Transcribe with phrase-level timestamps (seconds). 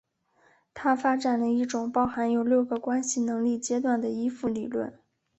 [0.73, 4.97] 他发展了一种包含有六个关系能力阶段的依附理论。